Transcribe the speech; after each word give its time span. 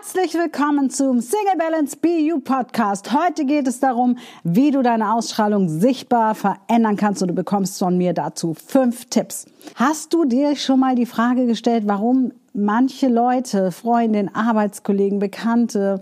Herzlich 0.00 0.34
willkommen 0.34 0.90
zum 0.90 1.20
Single 1.20 1.56
Balance 1.58 1.96
BU 1.96 2.38
Podcast. 2.38 3.12
Heute 3.12 3.44
geht 3.44 3.66
es 3.66 3.80
darum, 3.80 4.16
wie 4.44 4.70
du 4.70 4.80
deine 4.80 5.12
Ausstrahlung 5.12 5.68
sichtbar 5.68 6.36
verändern 6.36 6.96
kannst 6.96 7.20
und 7.20 7.28
du 7.28 7.34
bekommst 7.34 7.80
von 7.80 7.98
mir 7.98 8.12
dazu 8.12 8.54
fünf 8.54 9.06
Tipps. 9.06 9.46
Hast 9.74 10.14
du 10.14 10.24
dir 10.24 10.54
schon 10.54 10.78
mal 10.78 10.94
die 10.94 11.04
Frage 11.04 11.46
gestellt, 11.46 11.84
warum 11.88 12.30
manche 12.54 13.08
Leute, 13.08 13.72
Freundinnen, 13.72 14.32
Arbeitskollegen, 14.32 15.18
Bekannte, 15.18 16.00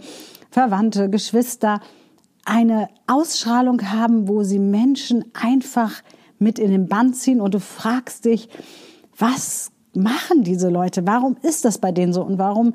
Verwandte, 0.50 1.08
Geschwister 1.08 1.80
eine 2.44 2.88
Ausstrahlung 3.06 3.80
haben, 3.90 4.28
wo 4.28 4.42
sie 4.42 4.58
Menschen 4.58 5.24
einfach 5.32 6.02
mit 6.38 6.58
in 6.58 6.70
den 6.70 6.86
Band 6.86 7.16
ziehen 7.16 7.40
und 7.40 7.54
du 7.54 7.60
fragst 7.60 8.26
dich, 8.26 8.50
was 9.16 9.72
machen 9.94 10.42
diese 10.44 10.68
Leute? 10.68 11.06
Warum 11.06 11.38
ist 11.40 11.64
das 11.64 11.78
bei 11.78 11.92
denen 11.92 12.12
so 12.12 12.22
und 12.22 12.38
warum 12.38 12.74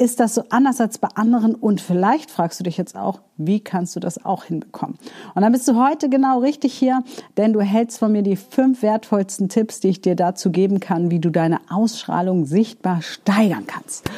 ist 0.00 0.18
das 0.18 0.34
so 0.34 0.44
anders 0.48 0.80
als 0.80 0.96
bei 0.96 1.08
anderen? 1.14 1.54
Und 1.54 1.82
vielleicht 1.82 2.30
fragst 2.30 2.58
du 2.58 2.64
dich 2.64 2.78
jetzt 2.78 2.96
auch, 2.96 3.20
wie 3.36 3.60
kannst 3.60 3.94
du 3.94 4.00
das 4.00 4.24
auch 4.24 4.44
hinbekommen? 4.44 4.98
Und 5.34 5.42
dann 5.42 5.52
bist 5.52 5.68
du 5.68 5.76
heute 5.76 6.08
genau 6.08 6.40
richtig 6.40 6.72
hier, 6.72 7.04
denn 7.36 7.52
du 7.52 7.60
hältst 7.60 7.98
von 7.98 8.10
mir 8.10 8.22
die 8.22 8.36
fünf 8.36 8.80
wertvollsten 8.80 9.50
Tipps, 9.50 9.80
die 9.80 9.88
ich 9.88 10.00
dir 10.00 10.16
dazu 10.16 10.50
geben 10.50 10.80
kann, 10.80 11.10
wie 11.10 11.18
du 11.18 11.28
deine 11.28 11.60
Ausstrahlung 11.68 12.46
sichtbar 12.46 13.02
steigern 13.02 13.66
kannst. 13.66 14.10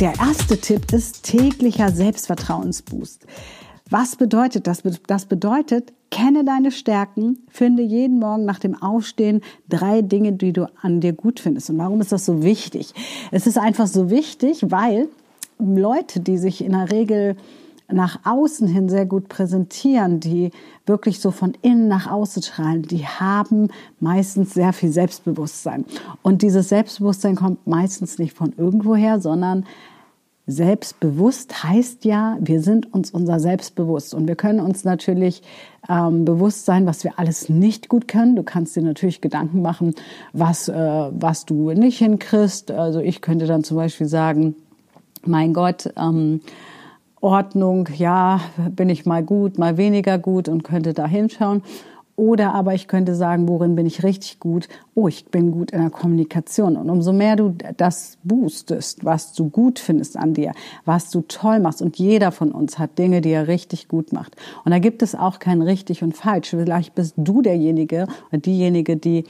Der 0.00 0.12
erste 0.18 0.60
Tipp 0.60 0.92
ist 0.92 1.22
täglicher 1.22 1.90
Selbstvertrauensboost. 1.90 3.24
Was 3.90 4.16
bedeutet 4.16 4.66
das? 4.66 4.82
Das 5.06 5.26
bedeutet, 5.26 5.92
kenne 6.10 6.44
deine 6.44 6.70
Stärken, 6.70 7.38
finde 7.50 7.82
jeden 7.82 8.18
Morgen 8.18 8.44
nach 8.44 8.58
dem 8.58 8.80
Aufstehen 8.80 9.42
drei 9.68 10.00
Dinge, 10.00 10.32
die 10.32 10.52
du 10.52 10.70
an 10.80 11.00
dir 11.00 11.12
gut 11.12 11.38
findest. 11.38 11.70
Und 11.70 11.78
warum 11.78 12.00
ist 12.00 12.12
das 12.12 12.24
so 12.24 12.42
wichtig? 12.42 12.94
Es 13.30 13.46
ist 13.46 13.58
einfach 13.58 13.86
so 13.86 14.08
wichtig, 14.08 14.70
weil 14.70 15.08
Leute, 15.58 16.20
die 16.20 16.38
sich 16.38 16.64
in 16.64 16.72
der 16.72 16.90
Regel 16.90 17.36
nach 17.92 18.20
außen 18.24 18.66
hin 18.66 18.88
sehr 18.88 19.04
gut 19.04 19.28
präsentieren, 19.28 20.18
die 20.18 20.50
wirklich 20.86 21.20
so 21.20 21.30
von 21.30 21.52
innen 21.60 21.86
nach 21.88 22.10
außen 22.10 22.42
strahlen, 22.42 22.82
die 22.82 23.06
haben 23.06 23.68
meistens 24.00 24.54
sehr 24.54 24.72
viel 24.72 24.90
Selbstbewusstsein. 24.90 25.84
Und 26.22 26.40
dieses 26.40 26.70
Selbstbewusstsein 26.70 27.36
kommt 27.36 27.66
meistens 27.66 28.18
nicht 28.18 28.34
von 28.34 28.54
irgendwoher, 28.56 29.20
sondern 29.20 29.66
Selbstbewusst 30.46 31.64
heißt 31.64 32.04
ja, 32.04 32.36
wir 32.38 32.60
sind 32.60 32.92
uns 32.92 33.10
unser 33.10 33.40
Selbstbewusst 33.40 34.12
und 34.12 34.28
wir 34.28 34.36
können 34.36 34.60
uns 34.60 34.84
natürlich 34.84 35.42
ähm, 35.88 36.26
bewusst 36.26 36.66
sein, 36.66 36.84
was 36.84 37.02
wir 37.02 37.18
alles 37.18 37.48
nicht 37.48 37.88
gut 37.88 38.08
können. 38.08 38.36
Du 38.36 38.42
kannst 38.42 38.76
dir 38.76 38.82
natürlich 38.82 39.22
Gedanken 39.22 39.62
machen, 39.62 39.94
was, 40.34 40.68
äh, 40.68 40.74
was 40.74 41.46
du 41.46 41.70
nicht 41.70 41.98
hinkriegst. 41.98 42.70
Also 42.70 43.00
ich 43.00 43.22
könnte 43.22 43.46
dann 43.46 43.64
zum 43.64 43.78
Beispiel 43.78 44.06
sagen, 44.06 44.54
mein 45.24 45.54
Gott, 45.54 45.90
ähm, 45.96 46.40
Ordnung, 47.22 47.88
ja, 47.96 48.40
bin 48.70 48.90
ich 48.90 49.06
mal 49.06 49.24
gut, 49.24 49.56
mal 49.56 49.78
weniger 49.78 50.18
gut 50.18 50.50
und 50.50 50.62
könnte 50.62 50.92
da 50.92 51.06
hinschauen. 51.06 51.62
Oder 52.16 52.54
aber 52.54 52.74
ich 52.74 52.86
könnte 52.86 53.14
sagen, 53.14 53.48
worin 53.48 53.74
bin 53.74 53.86
ich 53.86 54.04
richtig 54.04 54.38
gut? 54.38 54.68
Oh, 54.94 55.08
ich 55.08 55.26
bin 55.26 55.50
gut 55.50 55.72
in 55.72 55.80
der 55.80 55.90
Kommunikation. 55.90 56.76
Und 56.76 56.88
umso 56.88 57.12
mehr 57.12 57.34
du 57.34 57.54
das 57.76 58.18
boostest, 58.22 59.04
was 59.04 59.32
du 59.32 59.50
gut 59.50 59.80
findest 59.80 60.16
an 60.16 60.32
dir, 60.32 60.52
was 60.84 61.10
du 61.10 61.22
toll 61.22 61.58
machst. 61.58 61.82
Und 61.82 61.98
jeder 61.98 62.30
von 62.30 62.52
uns 62.52 62.78
hat 62.78 62.98
Dinge, 62.98 63.20
die 63.20 63.30
er 63.30 63.48
richtig 63.48 63.88
gut 63.88 64.12
macht. 64.12 64.36
Und 64.64 64.70
da 64.70 64.78
gibt 64.78 65.02
es 65.02 65.16
auch 65.16 65.40
kein 65.40 65.60
richtig 65.60 66.04
und 66.04 66.16
falsch. 66.16 66.50
Vielleicht 66.50 66.94
bist 66.94 67.14
du 67.16 67.42
derjenige 67.42 68.06
oder 68.30 68.38
diejenige, 68.38 68.96
die 68.96 69.24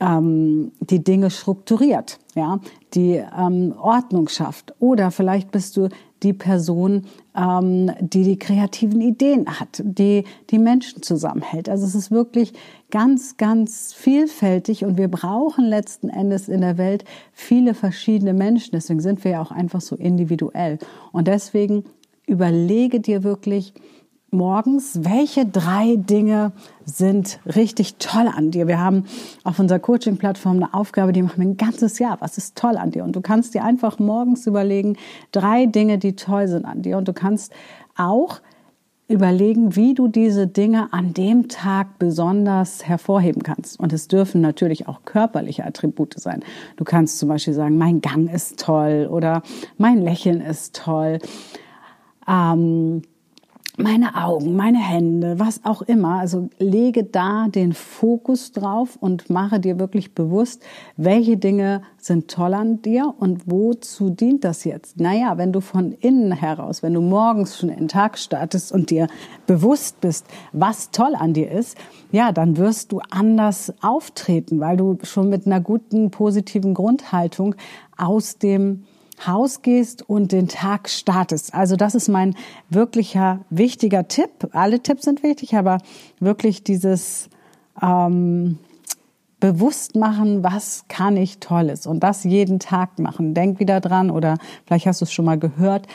ähm, 0.00 0.72
die 0.80 1.04
Dinge 1.04 1.30
strukturiert, 1.30 2.18
ja, 2.34 2.58
die 2.94 3.22
ähm, 3.38 3.74
Ordnung 3.78 4.28
schafft. 4.28 4.74
Oder 4.80 5.10
vielleicht 5.10 5.50
bist 5.50 5.76
du 5.76 5.88
die 6.22 6.32
Person, 6.32 7.06
ähm, 7.36 7.90
die 8.00 8.24
die 8.24 8.38
kreativen 8.38 9.00
Ideen 9.00 9.60
hat, 9.60 9.82
die 9.84 10.24
die 10.50 10.58
Menschen 10.58 11.02
zusammenhält. 11.02 11.68
Also 11.68 11.86
es 11.86 11.94
ist 11.94 12.10
wirklich 12.10 12.52
ganz, 12.90 13.36
ganz 13.36 13.92
vielfältig 13.92 14.84
und 14.84 14.98
wir 14.98 15.08
brauchen 15.08 15.64
letzten 15.64 16.08
Endes 16.08 16.48
in 16.48 16.60
der 16.60 16.78
Welt 16.78 17.04
viele 17.32 17.74
verschiedene 17.74 18.34
Menschen. 18.34 18.72
Deswegen 18.72 19.00
sind 19.00 19.24
wir 19.24 19.32
ja 19.32 19.42
auch 19.42 19.52
einfach 19.52 19.80
so 19.80 19.96
individuell. 19.96 20.78
Und 21.12 21.28
deswegen 21.28 21.84
überlege 22.26 23.00
dir 23.00 23.24
wirklich, 23.24 23.74
morgens, 24.32 25.00
welche 25.04 25.46
drei 25.46 25.96
Dinge 25.96 26.52
sind 26.84 27.40
richtig 27.46 27.96
toll 27.96 28.28
an 28.28 28.50
dir? 28.50 28.66
Wir 28.66 28.80
haben 28.80 29.04
auf 29.44 29.58
unserer 29.58 29.78
Coaching-Plattform 29.78 30.56
eine 30.56 30.74
Aufgabe, 30.74 31.12
die 31.12 31.22
machen 31.22 31.38
wir 31.38 31.48
ein 31.48 31.56
ganzes 31.56 31.98
Jahr. 31.98 32.18
Was 32.20 32.38
ist 32.38 32.56
toll 32.56 32.76
an 32.76 32.90
dir? 32.90 33.04
Und 33.04 33.16
du 33.16 33.20
kannst 33.20 33.54
dir 33.54 33.64
einfach 33.64 33.98
morgens 33.98 34.46
überlegen, 34.46 34.96
drei 35.32 35.66
Dinge, 35.66 35.98
die 35.98 36.16
toll 36.16 36.48
sind 36.48 36.64
an 36.64 36.82
dir. 36.82 36.98
Und 36.98 37.08
du 37.08 37.12
kannst 37.12 37.52
auch 37.96 38.40
überlegen, 39.10 39.74
wie 39.74 39.94
du 39.94 40.06
diese 40.06 40.46
Dinge 40.46 40.92
an 40.92 41.12
dem 41.12 41.48
Tag 41.48 41.98
besonders 41.98 42.86
hervorheben 42.86 43.42
kannst. 43.42 43.80
Und 43.80 43.92
es 43.92 44.06
dürfen 44.06 44.40
natürlich 44.40 44.86
auch 44.86 45.00
körperliche 45.04 45.64
Attribute 45.66 46.14
sein. 46.18 46.44
Du 46.76 46.84
kannst 46.84 47.18
zum 47.18 47.28
Beispiel 47.28 47.54
sagen, 47.54 47.76
mein 47.76 48.00
Gang 48.00 48.32
ist 48.32 48.60
toll 48.60 49.08
oder 49.10 49.42
mein 49.78 50.00
Lächeln 50.00 50.40
ist 50.40 50.76
toll. 50.76 51.18
Ähm, 52.28 53.02
meine 53.82 54.14
Augen, 54.14 54.56
meine 54.56 54.78
Hände, 54.78 55.38
was 55.38 55.64
auch 55.64 55.82
immer. 55.82 56.20
Also 56.20 56.50
lege 56.58 57.04
da 57.04 57.48
den 57.48 57.72
Fokus 57.72 58.52
drauf 58.52 58.96
und 59.00 59.30
mache 59.30 59.60
dir 59.60 59.78
wirklich 59.78 60.14
bewusst, 60.14 60.62
welche 60.96 61.36
Dinge 61.36 61.82
sind 61.98 62.30
toll 62.30 62.54
an 62.54 62.82
dir 62.82 63.14
und 63.18 63.50
wozu 63.50 64.10
dient 64.10 64.44
das 64.44 64.64
jetzt? 64.64 65.00
Naja, 65.00 65.38
wenn 65.38 65.52
du 65.52 65.60
von 65.60 65.92
innen 65.92 66.32
heraus, 66.32 66.82
wenn 66.82 66.94
du 66.94 67.00
morgens 67.00 67.58
schon 67.58 67.70
den 67.70 67.88
Tag 67.88 68.18
startest 68.18 68.72
und 68.72 68.90
dir 68.90 69.06
bewusst 69.46 70.00
bist, 70.00 70.26
was 70.52 70.90
toll 70.90 71.14
an 71.14 71.32
dir 71.32 71.50
ist, 71.50 71.76
ja, 72.12 72.32
dann 72.32 72.56
wirst 72.56 72.92
du 72.92 73.00
anders 73.10 73.72
auftreten, 73.80 74.60
weil 74.60 74.76
du 74.76 74.98
schon 75.02 75.28
mit 75.28 75.46
einer 75.46 75.60
guten, 75.60 76.10
positiven 76.10 76.74
Grundhaltung 76.74 77.54
aus 77.96 78.38
dem 78.38 78.84
Haus 79.26 79.62
gehst 79.62 80.08
und 80.08 80.32
den 80.32 80.48
Tag 80.48 80.88
startest. 80.88 81.54
Also 81.54 81.76
das 81.76 81.94
ist 81.94 82.08
mein 82.08 82.34
wirklicher 82.68 83.40
wichtiger 83.50 84.08
Tipp. 84.08 84.30
Alle 84.52 84.80
Tipps 84.80 85.04
sind 85.04 85.22
wichtig, 85.22 85.54
aber 85.54 85.78
wirklich 86.18 86.64
dieses 86.64 87.28
ähm, 87.82 88.58
bewusst 89.40 89.96
machen, 89.96 90.44
was 90.44 90.84
kann 90.88 91.16
ich 91.16 91.38
Tolles 91.38 91.86
und 91.86 92.00
das 92.00 92.24
jeden 92.24 92.60
Tag 92.60 92.98
machen. 92.98 93.34
Denk 93.34 93.58
wieder 93.58 93.80
dran 93.80 94.10
oder 94.10 94.36
vielleicht 94.66 94.86
hast 94.86 95.00
du 95.00 95.04
es 95.04 95.12
schon 95.12 95.24
mal 95.24 95.38
gehört, 95.38 95.86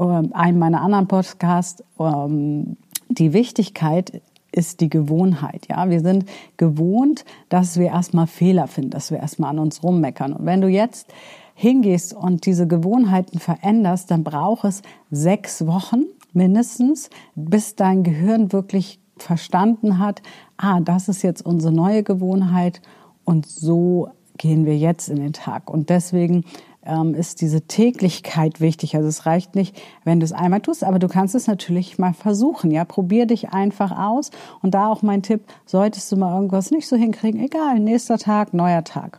ähm, 0.00 0.30
einen 0.32 0.58
meiner 0.58 0.82
anderen 0.82 1.06
Podcasts, 1.06 1.82
ähm, 1.98 2.76
die 3.08 3.32
Wichtigkeit 3.32 4.20
ist 4.52 4.80
die 4.80 4.88
Gewohnheit. 4.88 5.66
Ja, 5.68 5.88
wir 5.88 6.00
sind 6.00 6.24
gewohnt, 6.56 7.24
dass 7.48 7.78
wir 7.78 7.86
erstmal 7.86 8.26
Fehler 8.26 8.66
finden, 8.66 8.90
dass 8.90 9.10
wir 9.10 9.18
erstmal 9.18 9.50
an 9.50 9.58
uns 9.58 9.82
rummeckern. 9.82 10.32
Und 10.32 10.46
wenn 10.46 10.60
du 10.60 10.68
jetzt 10.68 11.12
hingehst 11.58 12.14
und 12.14 12.46
diese 12.46 12.68
Gewohnheiten 12.68 13.40
veränderst, 13.40 14.12
dann 14.12 14.22
braucht 14.22 14.64
es 14.64 14.82
sechs 15.10 15.66
Wochen 15.66 16.04
mindestens, 16.32 17.10
bis 17.34 17.74
dein 17.74 18.04
Gehirn 18.04 18.52
wirklich 18.52 19.00
verstanden 19.16 19.98
hat, 19.98 20.22
ah, 20.56 20.78
das 20.78 21.08
ist 21.08 21.22
jetzt 21.22 21.44
unsere 21.44 21.72
neue 21.72 22.04
Gewohnheit 22.04 22.80
und 23.24 23.44
so 23.46 24.08
gehen 24.36 24.66
wir 24.66 24.78
jetzt 24.78 25.08
in 25.08 25.16
den 25.16 25.32
Tag. 25.32 25.68
Und 25.68 25.90
deswegen 25.90 26.44
ähm, 26.86 27.12
ist 27.16 27.40
diese 27.40 27.62
Täglichkeit 27.62 28.60
wichtig. 28.60 28.94
Also 28.94 29.08
es 29.08 29.26
reicht 29.26 29.56
nicht, 29.56 29.76
wenn 30.04 30.20
du 30.20 30.24
es 30.24 30.32
einmal 30.32 30.60
tust, 30.60 30.84
aber 30.84 31.00
du 31.00 31.08
kannst 31.08 31.34
es 31.34 31.48
natürlich 31.48 31.98
mal 31.98 32.14
versuchen. 32.14 32.70
Ja, 32.70 32.84
probier 32.84 33.26
dich 33.26 33.50
einfach 33.50 33.90
aus. 33.98 34.30
Und 34.62 34.74
da 34.74 34.86
auch 34.86 35.02
mein 35.02 35.24
Tipp: 35.24 35.42
Solltest 35.66 36.12
du 36.12 36.16
mal 36.16 36.36
irgendwas 36.36 36.70
nicht 36.70 36.86
so 36.86 36.94
hinkriegen, 36.94 37.40
egal, 37.40 37.80
nächster 37.80 38.16
Tag, 38.16 38.54
neuer 38.54 38.84
Tag. 38.84 39.18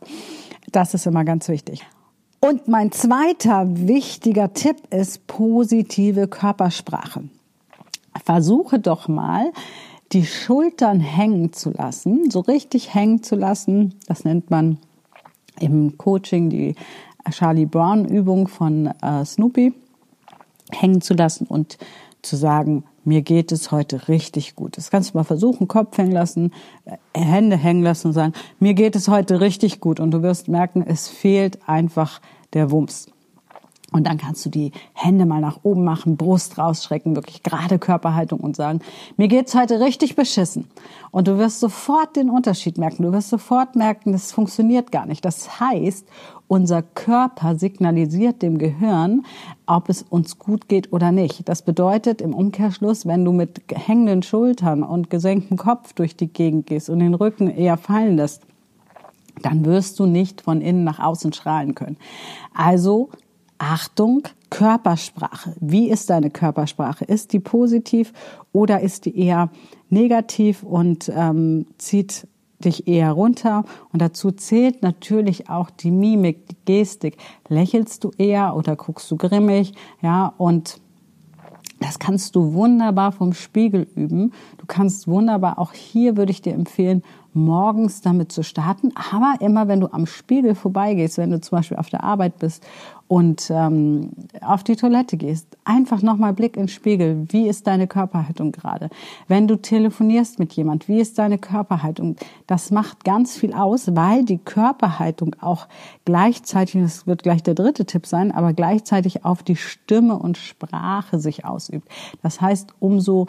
Das 0.71 0.93
ist 0.93 1.05
immer 1.05 1.25
ganz 1.25 1.49
wichtig. 1.49 1.85
Und 2.41 2.67
mein 2.67 2.91
zweiter 2.91 3.65
wichtiger 3.67 4.53
Tipp 4.53 4.77
ist 4.91 5.27
positive 5.27 6.27
Körpersprache. 6.27 7.25
Versuche 8.23 8.79
doch 8.79 9.07
mal, 9.07 9.51
die 10.13 10.25
Schultern 10.25 10.99
hängen 10.99 11.53
zu 11.53 11.71
lassen, 11.71 12.31
so 12.31 12.39
richtig 12.39 12.93
hängen 12.93 13.23
zu 13.23 13.35
lassen. 13.35 13.95
Das 14.07 14.23
nennt 14.23 14.49
man 14.49 14.77
im 15.59 15.97
Coaching 15.97 16.49
die 16.49 16.75
Charlie 17.29 17.65
Brown 17.65 18.05
Übung 18.05 18.47
von 18.47 18.87
äh, 19.01 19.25
Snoopy. 19.25 19.73
Hängen 20.71 21.01
zu 21.01 21.15
lassen 21.15 21.47
und 21.47 21.77
zu 22.21 22.35
sagen, 22.35 22.83
mir 23.09 23.23
geht 23.23 23.51
es 23.51 23.71
heute 23.71 24.07
richtig 24.07 24.55
gut. 24.55 24.77
Das 24.77 24.91
kannst 24.91 25.13
du 25.13 25.17
mal 25.17 25.23
versuchen, 25.23 25.67
Kopf 25.67 25.97
hängen 25.97 26.11
lassen, 26.11 26.53
äh, 26.85 26.97
Hände 27.19 27.57
hängen 27.57 27.83
lassen 27.83 28.07
und 28.07 28.13
sagen, 28.13 28.33
mir 28.59 28.75
geht 28.75 28.95
es 28.95 29.07
heute 29.07 29.41
richtig 29.41 29.79
gut. 29.79 29.99
Und 29.99 30.11
du 30.11 30.21
wirst 30.21 30.47
merken, 30.47 30.85
es 30.87 31.07
fehlt 31.07 31.59
einfach 31.67 32.21
der 32.53 32.71
Wumms. 32.71 33.07
Und 33.91 34.05
dann 34.05 34.17
kannst 34.17 34.45
du 34.45 34.49
die 34.49 34.71
Hände 34.93 35.25
mal 35.25 35.41
nach 35.41 35.59
oben 35.63 35.83
machen, 35.83 36.15
Brust 36.15 36.59
rausschrecken, 36.59 37.15
wirklich 37.15 37.41
gerade 37.41 37.79
Körperhaltung 37.79 38.39
und 38.39 38.55
sagen, 38.55 38.81
mir 39.17 39.27
geht's 39.27 39.55
heute 39.55 39.79
richtig 39.79 40.15
beschissen. 40.15 40.67
Und 41.09 41.27
du 41.27 41.39
wirst 41.39 41.59
sofort 41.59 42.15
den 42.15 42.29
Unterschied 42.29 42.77
merken. 42.77 43.03
Du 43.03 43.11
wirst 43.11 43.29
sofort 43.29 43.75
merken, 43.75 44.11
das 44.11 44.31
funktioniert 44.31 44.91
gar 44.91 45.07
nicht. 45.07 45.25
Das 45.25 45.59
heißt, 45.59 46.05
unser 46.47 46.83
Körper 46.83 47.55
signalisiert 47.55 48.43
dem 48.43 48.59
Gehirn, 48.59 49.25
ob 49.65 49.89
es 49.89 50.03
uns 50.03 50.37
gut 50.37 50.67
geht 50.67 50.93
oder 50.93 51.11
nicht. 51.11 51.49
Das 51.49 51.63
bedeutet 51.63 52.21
im 52.21 52.35
Umkehrschluss, 52.35 53.07
wenn 53.07 53.25
du 53.25 53.31
mit 53.31 53.61
hängenden 53.73 54.21
Schultern 54.21 54.83
und 54.83 55.09
gesenktem 55.09 55.57
Kopf 55.57 55.93
durch 55.93 56.15
die 56.15 56.27
Gegend 56.27 56.67
gehst 56.67 56.91
und 56.91 56.99
den 56.99 57.15
Rücken 57.15 57.49
eher 57.49 57.77
fallen 57.77 58.17
lässt, 58.17 58.43
dann 59.41 59.65
wirst 59.65 59.99
du 59.99 60.05
nicht 60.05 60.41
von 60.41 60.61
innen 60.61 60.83
nach 60.83 60.99
außen 60.99 61.33
strahlen 61.33 61.73
können. 61.73 61.97
Also 62.53 63.09
Achtung, 63.59 64.23
Körpersprache. 64.49 65.53
Wie 65.59 65.89
ist 65.89 66.09
deine 66.09 66.31
Körpersprache? 66.31 67.05
Ist 67.05 67.33
die 67.33 67.39
positiv 67.39 68.13
oder 68.51 68.79
ist 68.79 69.05
die 69.05 69.17
eher 69.19 69.51
negativ 69.89 70.63
und 70.63 71.11
ähm, 71.13 71.67
zieht 71.77 72.27
dich 72.59 72.87
eher 72.87 73.11
runter? 73.11 73.65
Und 73.91 74.01
dazu 74.01 74.31
zählt 74.31 74.81
natürlich 74.81 75.49
auch 75.49 75.69
die 75.69 75.91
Mimik, 75.91 76.47
die 76.47 76.55
Gestik. 76.65 77.17
Lächelst 77.49 78.03
du 78.03 78.11
eher 78.17 78.55
oder 78.55 78.75
guckst 78.75 79.11
du 79.11 79.17
grimmig? 79.17 79.73
Ja, 80.01 80.33
und 80.37 80.79
das 81.81 81.99
kannst 81.99 82.35
du 82.35 82.53
wunderbar 82.53 83.11
vom 83.11 83.33
Spiegel 83.33 83.87
üben. 83.95 84.33
Du 84.57 84.65
kannst 84.67 85.07
wunderbar, 85.07 85.59
auch 85.59 85.73
hier 85.73 86.17
würde 86.17 86.31
ich 86.31 86.41
dir 86.41 86.53
empfehlen, 86.53 87.03
morgens 87.33 88.01
damit 88.01 88.31
zu 88.31 88.43
starten. 88.43 88.91
Aber 89.11 89.35
immer, 89.39 89.67
wenn 89.67 89.79
du 89.79 89.87
am 89.91 90.05
Spiegel 90.05 90.55
vorbeigehst, 90.55 91.17
wenn 91.17 91.31
du 91.31 91.41
zum 91.41 91.57
Beispiel 91.57 91.77
auf 91.77 91.89
der 91.89 92.03
Arbeit 92.03 92.39
bist 92.39 92.65
und 93.07 93.49
ähm, 93.49 94.11
auf 94.41 94.63
die 94.63 94.75
Toilette 94.75 95.17
gehst, 95.17 95.57
einfach 95.63 96.03
nochmal 96.03 96.33
Blick 96.33 96.55
ins 96.55 96.71
Spiegel. 96.71 97.25
Wie 97.29 97.47
ist 97.47 97.65
deine 97.65 97.87
Körperhaltung 97.87 98.51
gerade? 98.51 98.89
Wenn 99.27 99.47
du 99.47 99.55
telefonierst 99.55 100.37
mit 100.37 100.53
jemand, 100.53 100.87
wie 100.87 100.99
ist 100.99 101.17
deine 101.17 101.39
Körperhaltung? 101.39 102.17
Das 102.45 102.69
macht 102.69 103.03
ganz 103.03 103.35
viel 103.35 103.53
aus, 103.53 103.95
weil 103.95 104.23
die 104.25 104.37
Körperhaltung 104.37 105.35
auch 105.41 105.67
gleichzeitig, 106.05 106.81
das 106.81 107.07
wird 107.07 107.23
gleich 107.23 107.41
der 107.41 107.55
dritte 107.55 107.85
Tipp 107.85 108.05
sein, 108.05 108.31
aber 108.31 108.53
gleichzeitig 108.53 109.25
auf 109.25 109.41
die 109.41 109.55
Stimme 109.55 110.17
und 110.17 110.37
Sprache 110.37 111.19
sich 111.19 111.45
ausübt. 111.45 111.89
Das 112.21 112.41
heißt, 112.41 112.75
umso 112.79 113.25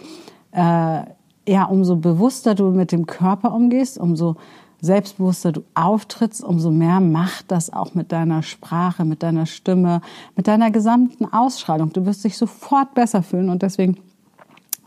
äh, 0.53 1.05
ja, 1.51 1.65
umso 1.65 1.97
bewusster 1.97 2.55
du 2.55 2.71
mit 2.71 2.93
dem 2.93 3.07
Körper 3.07 3.53
umgehst, 3.53 3.99
umso 3.99 4.37
selbstbewusster 4.81 5.51
du 5.51 5.65
auftrittst, 5.75 6.45
umso 6.45 6.71
mehr 6.71 7.01
macht 7.01 7.51
das 7.51 7.73
auch 7.73 7.95
mit 7.95 8.13
deiner 8.13 8.45
Sprache, 8.45 9.05
mit 9.05 9.25
deiner 9.25 9.47
Stimme, 9.47 10.01
mit 10.37 10.47
deiner 10.47 10.71
gesamten 10.71 11.25
Ausstrahlung. 11.25 11.93
Du 11.93 12.07
wirst 12.07 12.23
dich 12.23 12.39
sofort 12.39 12.95
besser 12.95 13.25
fühlen 13.25 13.49
und 13.49 13.63
deswegen 13.63 13.97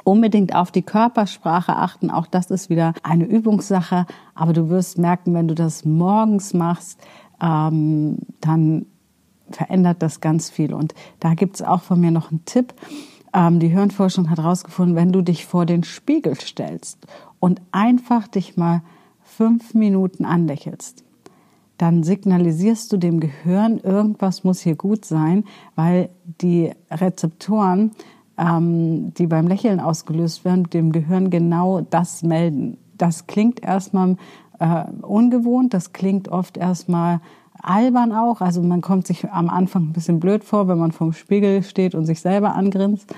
unbedingt 0.06 0.56
auf 0.56 0.71
die 0.71 0.83
Körpersprache 0.83 1.75
achten. 1.75 2.10
Auch 2.10 2.27
das 2.27 2.50
ist 2.50 2.69
wieder 2.69 2.94
eine 3.04 3.25
Übungssache. 3.25 4.06
Aber 4.33 4.54
du 4.54 4.69
wirst 4.69 4.98
merken, 4.98 5.33
wenn 5.33 5.50
du 5.50 5.56
das 5.56 5.83
morgens 5.83 6.54
machst, 6.54 6.98
ähm, 7.42 8.19
dann 8.39 8.86
verändert 9.51 10.01
das 10.01 10.21
ganz 10.21 10.50
viel. 10.50 10.74
Und 10.74 10.94
da 11.19 11.33
gibt's 11.33 11.62
auch 11.62 11.81
von 11.81 12.00
mir 12.00 12.12
noch 12.12 12.31
einen 12.31 12.45
Tipp. 12.45 12.74
Ähm, 13.33 13.59
die 13.59 13.69
Hirnforschung 13.69 14.30
hat 14.30 14.38
herausgefunden, 14.38 14.95
wenn 14.95 15.12
du 15.12 15.21
dich 15.21 15.45
vor 15.45 15.65
den 15.65 15.83
Spiegel 15.83 16.35
stellst 16.39 17.00
und 17.39 17.62
einfach 17.71 18.27
dich 18.27 18.57
mal 18.57 18.81
fünf 19.21 19.74
Minuten 19.74 20.25
anlächelst, 20.25 21.03
dann 21.77 22.03
signalisierst 22.03 22.91
du 22.94 22.97
dem 22.97 23.19
Gehirn, 23.19 23.80
irgendwas 23.80 24.44
muss 24.44 24.62
hier 24.62 24.75
gut 24.75 25.06
sein, 25.06 25.44
weil 25.75 26.09
die 26.41 26.71
Rezeptoren, 26.91 27.91
ähm, 28.38 29.13
die 29.15 29.27
beim 29.27 29.47
Lächeln 29.47 29.79
ausgelöst 29.79 30.45
werden, 30.45 30.69
dem 30.69 30.91
Gehirn 30.91 31.29
genau 31.29 31.81
das 31.81 32.24
melden. 32.24 32.77
Das 32.97 33.25
klingt 33.25 33.63
erstmal 33.63 34.18
äh, 34.59 34.86
ungewohnt, 35.01 35.74
das 35.74 35.94
klingt 35.94 36.29
oft 36.29 36.57
erstmal 36.57 37.19
albern 37.63 38.12
auch. 38.12 38.42
Also 38.42 38.62
man 38.62 38.81
kommt 38.81 39.07
sich 39.07 39.30
am 39.31 39.50
Anfang 39.50 39.83
ein 39.83 39.94
bisschen 39.94 40.19
blöd 40.19 40.44
vor, 40.44 40.68
wenn 40.68 40.77
man 40.77 40.92
vorm 40.92 41.13
Spiegel 41.13 41.63
steht 41.63 41.95
und 41.95 42.06
sich 42.06 42.21
selber 42.21 42.56
angrinst. 42.56 43.13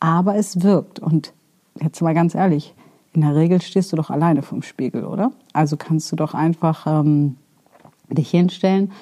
Aber 0.00 0.36
es 0.36 0.62
wirkt. 0.62 0.98
Und 0.98 1.32
jetzt 1.80 2.00
mal 2.00 2.14
ganz 2.14 2.34
ehrlich, 2.34 2.74
in 3.12 3.20
der 3.20 3.34
Regel 3.34 3.60
stehst 3.60 3.92
du 3.92 3.96
doch 3.96 4.10
alleine 4.10 4.42
vorm 4.42 4.62
Spiegel, 4.62 5.04
oder? 5.04 5.32
Also 5.52 5.76
kannst 5.76 6.10
du 6.10 6.16
doch 6.16 6.34
einfach 6.34 6.86
ähm, 6.86 7.36
dich 8.08 8.30
hinstellen 8.30 8.92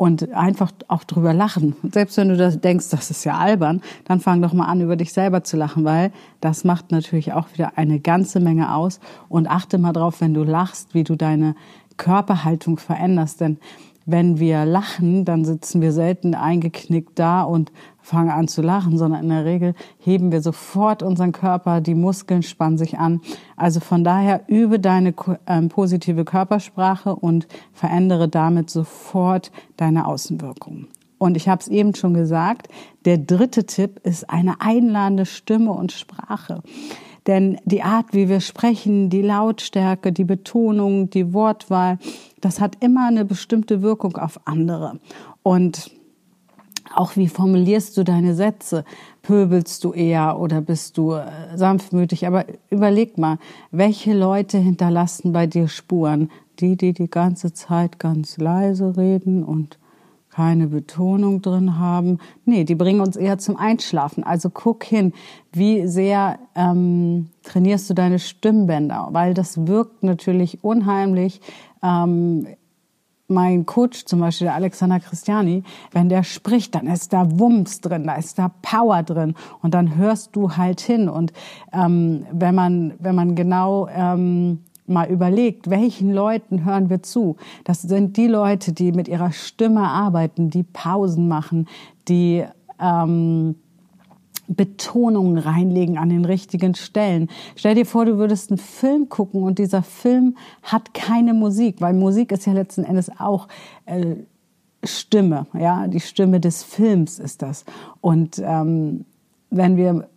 und 0.00 0.32
einfach 0.32 0.72
auch 0.88 1.04
drüber 1.04 1.34
lachen. 1.34 1.76
Selbst 1.92 2.16
wenn 2.16 2.30
du 2.30 2.36
das 2.36 2.58
denkst, 2.58 2.88
das 2.88 3.10
ist 3.10 3.24
ja 3.24 3.36
albern, 3.36 3.82
dann 4.06 4.18
fang 4.20 4.40
doch 4.40 4.54
mal 4.54 4.64
an, 4.64 4.80
über 4.80 4.96
dich 4.96 5.12
selber 5.12 5.44
zu 5.44 5.58
lachen, 5.58 5.84
weil 5.84 6.10
das 6.40 6.64
macht 6.64 6.90
natürlich 6.90 7.34
auch 7.34 7.52
wieder 7.52 7.76
eine 7.76 8.00
ganze 8.00 8.40
Menge 8.40 8.74
aus. 8.74 8.98
Und 9.28 9.48
achte 9.48 9.76
mal 9.76 9.92
drauf, 9.92 10.22
wenn 10.22 10.32
du 10.32 10.42
lachst, 10.42 10.94
wie 10.94 11.04
du 11.04 11.16
deine 11.16 11.54
Körperhaltung 11.98 12.78
veränderst. 12.78 13.42
Denn 13.42 13.58
wenn 14.06 14.38
wir 14.38 14.64
lachen, 14.64 15.24
dann 15.24 15.44
sitzen 15.44 15.80
wir 15.80 15.92
selten 15.92 16.34
eingeknickt 16.34 17.18
da 17.18 17.42
und 17.42 17.70
fangen 18.00 18.30
an 18.30 18.48
zu 18.48 18.62
lachen, 18.62 18.98
sondern 18.98 19.22
in 19.22 19.28
der 19.28 19.44
Regel 19.44 19.74
heben 19.98 20.32
wir 20.32 20.40
sofort 20.42 21.02
unseren 21.02 21.32
Körper, 21.32 21.80
die 21.80 21.94
Muskeln 21.94 22.42
spannen 22.42 22.78
sich 22.78 22.98
an. 22.98 23.20
Also 23.56 23.80
von 23.80 24.04
daher 24.04 24.42
übe 24.48 24.80
deine 24.80 25.14
äh, 25.46 25.62
positive 25.62 26.24
Körpersprache 26.24 27.14
und 27.14 27.46
verändere 27.72 28.28
damit 28.28 28.70
sofort 28.70 29.52
deine 29.76 30.06
Außenwirkung. 30.06 30.86
Und 31.18 31.36
ich 31.36 31.48
habe 31.48 31.60
es 31.60 31.68
eben 31.68 31.94
schon 31.94 32.14
gesagt, 32.14 32.68
der 33.04 33.18
dritte 33.18 33.64
Tipp 33.66 34.00
ist 34.04 34.30
eine 34.30 34.62
einladende 34.62 35.26
Stimme 35.26 35.72
und 35.72 35.92
Sprache. 35.92 36.62
Denn 37.26 37.58
die 37.64 37.82
Art, 37.82 38.12
wie 38.12 38.28
wir 38.28 38.40
sprechen, 38.40 39.10
die 39.10 39.22
Lautstärke, 39.22 40.12
die 40.12 40.24
Betonung, 40.24 41.10
die 41.10 41.32
Wortwahl, 41.32 41.98
das 42.40 42.60
hat 42.60 42.82
immer 42.82 43.08
eine 43.08 43.24
bestimmte 43.24 43.82
Wirkung 43.82 44.16
auf 44.16 44.40
andere. 44.46 44.98
Und 45.42 45.90
auch 46.94 47.16
wie 47.16 47.28
formulierst 47.28 47.96
du 47.96 48.04
deine 48.04 48.34
Sätze? 48.34 48.84
Pöbelst 49.22 49.84
du 49.84 49.92
eher 49.92 50.40
oder 50.40 50.60
bist 50.60 50.98
du 50.98 51.12
äh, 51.12 51.30
sanftmütig? 51.54 52.26
Aber 52.26 52.46
überleg 52.68 53.16
mal, 53.16 53.38
welche 53.70 54.12
Leute 54.12 54.58
hinterlassen 54.58 55.32
bei 55.32 55.46
dir 55.46 55.68
Spuren? 55.68 56.30
Die, 56.58 56.76
die 56.76 56.92
die 56.92 57.08
ganze 57.08 57.54
Zeit 57.54 57.98
ganz 57.98 58.36
leise 58.36 58.96
reden 58.96 59.44
und 59.44 59.78
keine 60.30 60.68
Betonung 60.68 61.42
drin 61.42 61.78
haben. 61.78 62.18
Nee, 62.44 62.64
die 62.64 62.74
bringen 62.74 63.00
uns 63.00 63.16
eher 63.16 63.38
zum 63.38 63.56
Einschlafen. 63.56 64.24
Also 64.24 64.48
guck 64.50 64.84
hin, 64.84 65.12
wie 65.52 65.86
sehr 65.86 66.38
ähm, 66.54 67.30
trainierst 67.42 67.90
du 67.90 67.94
deine 67.94 68.18
Stimmbänder, 68.18 69.08
weil 69.10 69.34
das 69.34 69.66
wirkt 69.66 70.02
natürlich 70.02 70.62
unheimlich. 70.62 71.40
Ähm, 71.82 72.46
mein 73.30 73.64
Coach 73.64 74.06
zum 74.06 74.20
Beispiel, 74.20 74.46
der 74.46 74.56
Alexander 74.56 74.98
Christiani, 74.98 75.62
wenn 75.92 76.08
der 76.08 76.24
spricht, 76.24 76.74
dann 76.74 76.88
ist 76.88 77.12
da 77.12 77.38
Wumms 77.38 77.80
drin, 77.80 78.04
da 78.06 78.16
ist 78.16 78.38
da 78.38 78.50
Power 78.60 79.02
drin 79.04 79.34
und 79.62 79.72
dann 79.72 79.96
hörst 79.96 80.34
du 80.34 80.56
halt 80.56 80.80
hin. 80.80 81.08
Und 81.08 81.32
ähm, 81.72 82.26
wenn 82.32 82.54
man 82.54 82.94
wenn 82.98 83.14
man 83.14 83.36
genau 83.36 83.88
ähm, 83.88 84.64
mal 84.90 85.08
überlegt, 85.08 85.70
welchen 85.70 86.12
Leuten 86.12 86.64
hören 86.64 86.90
wir 86.90 87.02
zu? 87.02 87.36
Das 87.64 87.82
sind 87.82 88.16
die 88.16 88.26
Leute, 88.26 88.72
die 88.72 88.92
mit 88.92 89.08
ihrer 89.08 89.32
Stimme 89.32 89.82
arbeiten, 89.82 90.50
die 90.50 90.64
Pausen 90.64 91.28
machen, 91.28 91.68
die 92.08 92.44
ähm, 92.78 93.54
Betonungen 94.48 95.38
reinlegen 95.38 95.96
an 95.96 96.08
den 96.08 96.24
richtigen 96.24 96.74
Stellen. 96.74 97.28
Stell 97.54 97.76
dir 97.76 97.86
vor, 97.86 98.04
du 98.04 98.18
würdest 98.18 98.50
einen 98.50 98.58
Film 98.58 99.08
gucken 99.08 99.44
und 99.44 99.58
dieser 99.58 99.82
Film 99.82 100.36
hat 100.62 100.92
keine 100.92 101.34
Musik, 101.34 101.80
weil 101.80 101.94
Musik 101.94 102.32
ist 102.32 102.46
ja 102.46 102.52
letzten 102.52 102.84
Endes 102.84 103.10
auch 103.18 103.46
äh, 103.86 104.16
Stimme, 104.82 105.46
ja, 105.58 105.86
die 105.88 106.00
Stimme 106.00 106.40
des 106.40 106.62
Films 106.62 107.18
ist 107.18 107.42
das. 107.42 107.64
Und 108.00 108.40
ähm, 108.44 109.04
wenn 109.50 109.76
wir 109.76 110.08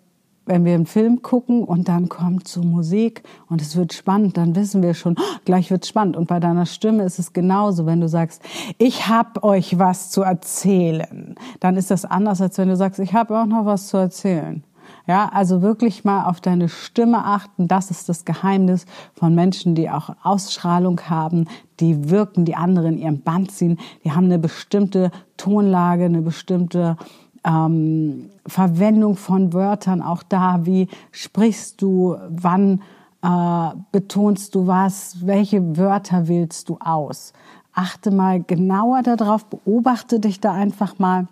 wenn 0.46 0.66
wir 0.66 0.74
einen 0.74 0.86
Film 0.86 1.22
gucken 1.22 1.64
und 1.64 1.88
dann 1.88 2.10
kommt 2.10 2.48
so 2.48 2.62
Musik 2.62 3.24
und 3.50 3.62
es 3.62 3.76
wird 3.76 3.94
spannend, 3.94 4.38
dann 4.38 4.56
wissen 4.56 4.82
wir 4.82 4.94
schon, 4.94 5.16
oh, 5.18 5.38
gleich 5.46 5.72
wird's 5.72 5.88
spannend. 5.88 6.18
Und 6.18 6.28
bei 6.28 6.40
deiner 6.40 6.66
Stimme 6.66 7.04
ist 7.04 7.20
es 7.20 7.34
genauso, 7.34 7.86
wenn 7.86 8.02
du 8.02 8.08
sagst, 8.08 8.42
ich 8.78 9.08
hab 9.08 9.44
euch 9.44 9.80
was 9.80 10.10
zu 10.12 10.22
erzählen, 10.22 11.36
dann 11.60 11.78
ist 11.78 11.92
das 11.92 12.06
anders, 12.06 12.42
als 12.42 12.58
wenn 12.58 12.70
du 12.70 12.76
sagst, 12.76 13.00
ich 13.00 13.14
habe 13.14 13.40
auch 13.40 13.46
noch 13.46 13.66
was 13.66 13.88
zu 13.88 13.98
erzählen. 13.98 14.64
Ja, 15.06 15.30
also 15.34 15.62
wirklich 15.62 16.06
mal 16.06 16.26
auf 16.26 16.40
deine 16.40 16.70
Stimme 16.70 17.26
achten. 17.26 17.68
Das 17.68 17.92
ist 17.92 18.08
das 18.08 18.24
Geheimnis 18.24 18.86
von 19.14 19.36
Menschen, 19.36 19.76
die 19.76 19.90
auch 19.90 20.16
Ausstrahlung 20.24 21.02
haben, 21.10 21.46
die 21.80 22.10
wirken, 22.10 22.46
die 22.46 22.56
anderen 22.56 22.94
in 22.96 23.00
ihrem 23.00 23.22
Band 23.22 23.52
ziehen. 23.52 23.80
Die 24.06 24.12
haben 24.12 24.26
eine 24.26 24.40
bestimmte 24.40 25.12
Tonlage, 25.36 26.06
eine 26.06 26.22
bestimmte 26.22 26.96
ähm, 27.44 28.30
Verwendung 28.46 29.16
von 29.16 29.54
Wörtern 29.54 30.02
auch 30.02 30.24
da, 30.24 30.66
wie 30.66 30.88
sprichst 31.12 31.82
du, 31.82 32.18
wann 32.30 32.82
äh, 33.22 33.70
betonst 33.92 34.56
du 34.56 34.68
was, 34.68 35.26
welche 35.26 35.78
Wörter 35.78 36.28
wählst 36.28 36.70
du 36.70 36.78
aus. 36.80 37.34
Achte 37.74 38.12
mal 38.12 38.42
genauer 38.44 39.02
darauf, 39.02 39.46
beobachte 39.46 40.20
dich 40.20 40.40
da 40.40 40.54
einfach 40.54 41.00
mal 41.00 41.28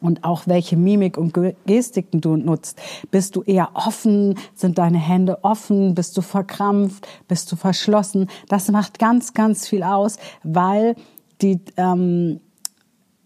und 0.00 0.22
auch 0.22 0.46
welche 0.46 0.76
Mimik 0.76 1.16
und 1.16 1.32
Gestiken 1.66 2.20
du 2.20 2.36
nutzt. 2.36 2.78
Bist 3.10 3.36
du 3.36 3.42
eher 3.42 3.70
offen? 3.72 4.38
Sind 4.54 4.76
deine 4.76 4.98
Hände 4.98 5.42
offen? 5.42 5.94
Bist 5.94 6.16
du 6.18 6.20
verkrampft? 6.20 7.08
Bist 7.26 7.50
du 7.50 7.56
verschlossen? 7.56 8.28
Das 8.48 8.70
macht 8.70 8.98
ganz, 8.98 9.32
ganz 9.32 9.66
viel 9.66 9.82
aus, 9.82 10.18
weil 10.42 10.94
die 11.40 11.60
ähm, 11.78 12.40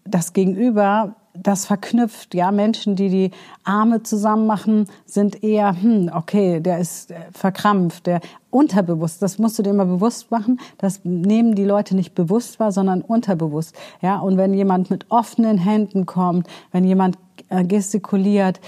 das 0.05 0.31
Gegenüber 0.31 1.15
das 1.43 1.65
verknüpft. 1.65 2.33
Ja, 2.33 2.51
Menschen, 2.51 2.95
die 2.95 3.09
die 3.09 3.31
Arme 3.63 4.03
zusammen 4.03 4.47
machen, 4.47 4.87
sind 5.05 5.43
eher, 5.43 5.81
hm, 5.81 6.11
okay, 6.13 6.59
der 6.59 6.79
ist 6.79 7.11
äh, 7.11 7.15
verkrampft, 7.31 8.07
der 8.07 8.21
unterbewusst. 8.51 9.21
Das 9.21 9.39
musst 9.39 9.59
du 9.59 9.63
dir 9.63 9.71
immer 9.71 9.85
bewusst 9.85 10.31
machen. 10.31 10.59
Das 10.77 11.01
nehmen 11.03 11.55
die 11.55 11.65
Leute 11.65 11.95
nicht 11.95 12.15
bewusst 12.15 12.59
wahr, 12.59 12.71
sondern 12.71 13.01
unterbewusst. 13.01 13.75
Ja, 14.01 14.19
und 14.19 14.37
wenn 14.37 14.53
jemand 14.53 14.89
mit 14.89 15.05
offenen 15.09 15.57
Händen 15.57 16.05
kommt, 16.05 16.47
wenn 16.71 16.83
jemand 16.83 17.17
äh, 17.49 17.63
gestikuliert, 17.63 18.59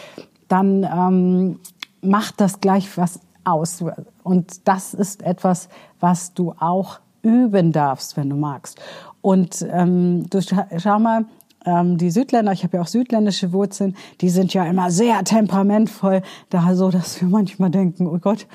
dann 0.48 0.84
ähm, 0.84 1.60
macht 2.02 2.42
das 2.42 2.60
gleich 2.60 2.98
was 2.98 3.20
aus. 3.44 3.84
Und 4.24 4.68
das 4.68 4.94
ist 4.94 5.24
etwas, 5.24 5.70
was 6.00 6.34
du 6.34 6.54
auch 6.60 7.00
üben 7.22 7.72
darfst, 7.72 8.18
wenn 8.18 8.30
du 8.30 8.36
magst. 8.36 8.80
Und 9.22 9.66
ähm, 9.72 10.26
du 10.30 10.42
schau 10.42 11.00
mal, 11.00 11.26
ähm, 11.66 11.98
die 11.98 12.12
Südländer, 12.12 12.52
ich 12.52 12.64
habe 12.64 12.78
ja 12.78 12.84
auch 12.84 12.88
südländische 12.88 13.54
Wurzeln, 13.54 13.96
die 14.22 14.30
sind 14.30 14.54
ja 14.54 14.66
immer 14.66 14.92
sehr 14.92 15.24
temperamentvoll, 15.24 16.22
da 16.50 16.76
so, 16.76 16.90
dass 16.90 17.22
wir 17.22 17.28
manchmal 17.28 17.70
denken, 17.70 18.08
oh 18.08 18.18
Gott, 18.18 18.48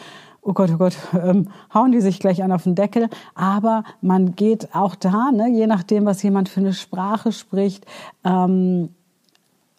oh 0.42 0.52
Gott, 0.52 0.70
oh 0.72 0.76
Gott, 0.78 0.96
ähm, 1.12 1.48
hauen 1.74 1.92
die 1.92 2.00
sich 2.00 2.20
gleich 2.20 2.42
an 2.42 2.52
auf 2.52 2.64
den 2.64 2.74
Deckel. 2.74 3.08
Aber 3.34 3.84
man 4.00 4.36
geht 4.36 4.74
auch 4.74 4.94
da, 4.94 5.30
ne, 5.32 5.48
je 5.50 5.66
nachdem, 5.66 6.06
was 6.06 6.22
jemand 6.22 6.48
für 6.48 6.60
eine 6.60 6.72
Sprache 6.72 7.32
spricht, 7.32 7.86
ähm, 8.24 8.90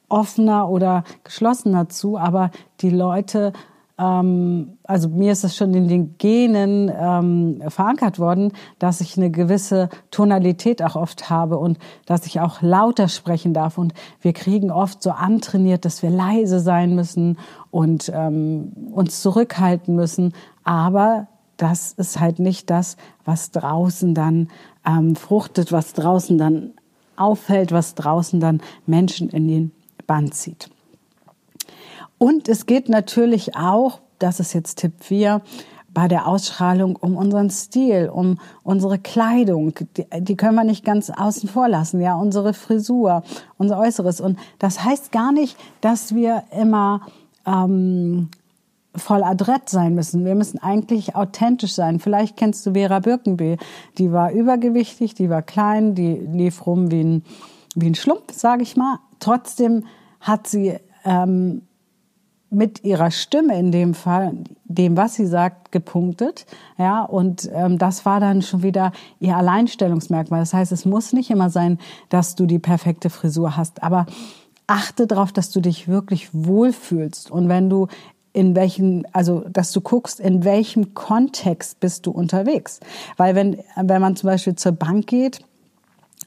offener 0.10 0.70
oder 0.70 1.04
geschlossener 1.24 1.90
zu. 1.90 2.18
Aber 2.18 2.52
die 2.82 2.90
Leute 2.90 3.54
ähm, 4.00 4.78
also 4.84 5.10
mir 5.10 5.32
ist 5.32 5.44
es 5.44 5.56
schon 5.56 5.74
in 5.74 5.88
den 5.88 6.18
Genen 6.18 6.92
ähm, 6.96 7.62
verankert 7.68 8.20
worden, 8.20 8.54
dass 8.80 9.02
ich 9.02 9.18
eine 9.18 9.32
gewisse 9.32 9.90
Tonalität 10.12 10.84
auch 10.84 10.96
oft 10.96 11.30
habe 11.30 11.58
und 11.58 11.80
dass 12.06 12.26
ich 12.26 12.40
auch 12.40 12.62
lauter 12.62 13.08
sprechen 13.08 13.54
darf. 13.54 13.78
Und 13.78 13.94
wir 14.22 14.34
kriegen 14.34 14.72
oft 14.72 15.02
so 15.02 15.12
antrainiert, 15.12 15.86
dass 15.86 16.04
wir 16.04 16.10
leise 16.10 16.60
sein 16.60 16.96
müssen 16.96 17.38
und 17.72 18.12
ähm, 18.14 18.72
uns 18.92 19.22
zurückhalten 19.22 19.96
müssen. 19.96 20.34
Aber 20.64 21.28
das 21.58 21.94
ist 21.94 22.20
halt 22.20 22.38
nicht 22.40 22.70
das, 22.70 22.98
was 23.26 23.52
draußen 23.52 24.14
dann 24.14 24.50
ähm, 24.86 25.16
fruchtet, 25.16 25.72
was 25.72 25.94
draußen 25.94 26.38
dann 26.38 26.74
auffällt, 27.16 27.72
was 27.72 27.96
draußen 27.96 28.40
dann 28.40 28.62
Menschen 28.86 29.30
in 29.30 29.48
den 29.48 29.72
Band 30.06 30.36
zieht. 30.36 30.70
Und 32.18 32.50
es 32.50 32.66
geht 32.66 32.90
natürlich 32.90 33.56
auch, 33.56 34.00
das 34.20 34.40
ist 34.40 34.54
jetzt 34.54 34.80
Tipp 34.80 34.94
4, 35.00 35.42
bei 35.94 36.08
der 36.08 36.28
Ausstrahlung 36.28 36.96
um 36.96 37.16
unseren 37.16 37.50
Stil, 37.50 38.10
um 38.14 38.38
unsere 38.64 39.00
Kleidung. 39.00 39.74
Die, 39.96 40.06
die, 40.20 40.36
können 40.36 40.56
wir 40.56 40.64
nicht 40.64 40.86
ganz 40.86 41.10
außen 41.10 41.50
vor 41.50 41.68
lassen, 41.68 42.02
ja, 42.02 42.16
unsere 42.16 42.54
Frisur, 42.54 43.24
unser 43.58 43.80
Äußeres. 43.80 44.22
Und 44.22 44.38
das 44.60 44.84
heißt 44.84 45.12
gar 45.12 45.32
nicht, 45.32 45.58
dass 45.82 46.14
wir 46.14 46.44
immer 46.52 47.02
ähm, 47.48 48.30
voll 48.96 49.24
adrett 49.24 49.70
sein 49.70 49.96
müssen. 49.96 50.26
Wir 50.26 50.36
müssen 50.36 50.60
eigentlich 50.60 51.16
authentisch 51.16 51.74
sein. 51.74 52.00
Vielleicht 52.00 52.38
kennst 52.38 52.66
du 52.66 52.74
Vera 52.74 53.00
Birkenby. 53.00 53.58
Die 53.98 54.12
war 54.12 54.32
übergewichtig, 54.32 55.16
die 55.16 55.30
war 55.30 55.42
klein, 55.42 55.96
die 55.96 56.14
lief 56.14 56.66
rum 56.66 56.92
wie 56.92 57.04
ein, 57.04 57.24
wie 57.76 57.88
ein 57.88 57.96
Schlumpf, 57.96 58.34
sage 58.34 58.64
ich 58.64 58.76
mal. 58.76 59.00
Trotzdem 59.20 59.86
hat 60.20 60.48
sie 60.48 60.78
ähm, 61.06 61.64
mit 62.50 62.84
ihrer 62.84 63.12
Stimme 63.12 63.58
in 63.60 63.72
dem 63.72 63.94
Fall, 63.94 64.34
dem, 64.64 64.96
was 64.96 65.16
sie 65.16 65.26
sagt, 65.26 65.72
gepunktet. 65.72 66.46
Ja, 66.78 67.04
und 67.04 67.50
ähm, 67.54 67.78
das 67.78 68.06
war 68.06 68.20
dann 68.20 68.42
schon 68.42 68.64
wieder 68.64 68.92
ihr 69.20 69.36
Alleinstellungsmerkmal. 69.36 70.40
Das 70.40 70.54
heißt, 70.54 70.72
es 70.72 70.86
muss 70.86 71.14
nicht 71.14 71.30
immer 71.30 71.50
sein, 71.50 71.80
dass 72.10 72.36
du 72.36 72.46
die 72.46 72.60
perfekte 72.60 73.10
Frisur 73.10 73.58
hast, 73.58 73.84
aber 73.84 74.06
achte 74.66 75.08
darauf, 75.08 75.32
dass 75.32 75.50
du 75.50 75.60
dich 75.60 75.88
wirklich 75.88 76.30
wohlfühlst. 76.34 77.32
Und 77.32 77.50
wenn 77.50 77.70
du 77.70 77.88
in 78.34 78.56
welchem, 78.56 79.06
also 79.14 79.44
dass 79.50 79.72
du 79.72 79.82
guckst, 79.82 80.20
in 80.20 80.44
welchem 80.44 80.94
Kontext 80.94 81.80
bist 81.80 82.06
du 82.06 82.12
unterwegs. 82.12 82.80
Weil 83.18 83.34
wenn, 83.34 83.58
wenn 83.76 84.02
man 84.02 84.16
zum 84.16 84.28
Beispiel 84.28 84.56
zur 84.56 84.74
Bank 84.74 85.08
geht, 85.08 85.40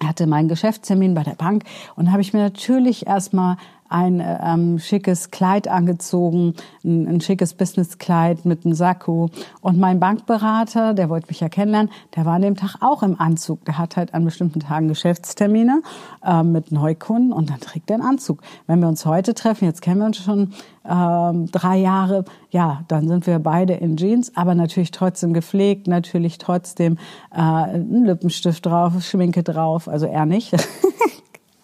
hatte 0.03 0.27
meinen 0.27 0.49
Geschäftstermin 0.49 1.15
bei 1.15 1.23
der 1.23 1.35
Bank 1.35 1.65
und 1.95 2.11
habe 2.11 2.23
ich 2.23 2.33
mir 2.33 2.41
natürlich 2.41 3.07
erstmal 3.07 3.59
ein 3.91 4.23
ähm, 4.25 4.79
schickes 4.79 5.31
Kleid 5.31 5.69
angezogen, 5.69 6.55
ein, 6.85 7.07
ein 7.07 7.21
schickes 7.21 7.55
Businesskleid 7.55 8.45
mit 8.45 8.65
einem 8.65 8.75
Sakko. 8.75 9.31
Und 9.61 9.79
mein 9.79 10.01
Bankberater, 10.01 10.95
der 10.95 11.11
wollte 11.11 11.27
mich 11.29 11.41
ja 11.41 11.49
kennenlernen, 11.49 11.91
der 12.17 12.25
war 12.25 12.35
an 12.35 12.43
dem 12.43 12.57
Tag 12.57 12.77
auch 12.81 13.03
im 13.03 13.21
Anzug. 13.21 13.65
Der 13.65 13.77
hat 13.77 13.97
halt 13.97 14.15
an 14.15 14.25
bestimmten 14.25 14.61
Tagen 14.61 14.89
Geschäftstermine 14.89 15.83
äh, 16.25 16.43
mit 16.43 16.73
Neukunden 16.73 17.33
und 17.33 17.51
dann 17.51 17.61
trägt 17.61 17.91
er 17.91 17.97
einen 17.97 18.07
Anzug. 18.07 18.41
Wenn 18.67 18.81
wir 18.81 18.89
uns 18.89 19.05
heute 19.05 19.35
treffen, 19.35 19.65
jetzt 19.65 19.83
kennen 19.83 20.01
wir 20.01 20.07
uns 20.07 20.19
schon 20.19 20.53
ähm, 20.89 21.51
drei 21.51 21.79
Jahre, 21.79 22.25
ja, 22.51 22.85
dann 22.89 23.09
sind 23.09 23.27
wir 23.27 23.39
beide 23.39 23.75
in 23.75 23.97
Jeans, 23.97 24.37
aber 24.37 24.55
natürlich 24.55 24.93
trotzdem 24.93 25.33
gepflegt, 25.33 25.89
natürlich 25.89 26.39
trotzdem 26.39 26.97
äh, 27.33 27.41
ein 27.41 28.05
Lippenstift 28.05 28.65
drauf, 28.65 28.95
Schminke 29.03 29.43
drauf, 29.43 29.89
also 29.89 30.07
er 30.07 30.27
nicht. 30.27 30.53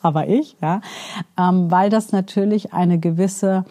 aber 0.07 0.29
ich, 0.29 0.57
ja, 0.63 0.81
ähm, 1.39 1.71
weil 1.71 1.91
das 1.91 2.13
natürlich 2.13 2.73
eine 2.73 2.99
gewisse 2.99 3.65